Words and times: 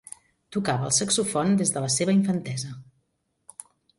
Tocava 0.55 0.87
el 0.87 0.93
saxofon 0.99 1.53
des 1.59 1.73
de 1.77 1.85
la 1.85 1.91
seva 1.97 2.17
infantesa. 2.21 2.73